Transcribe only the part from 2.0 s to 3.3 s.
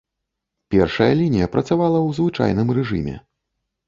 ў звычайным рэжыме.